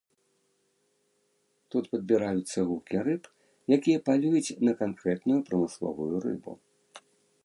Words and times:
Тут 1.73 1.89
падбіраюцца 1.91 2.59
гукі 2.69 2.95
рыб, 3.09 3.23
якія 3.79 3.99
палююць 4.07 4.55
на 4.69 4.73
канкрэтную 4.81 5.39
прамысловую 5.51 6.11
рыбу. 6.25 6.51